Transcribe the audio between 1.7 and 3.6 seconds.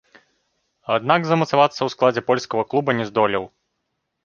ў складзе польскага клуба не здолеў.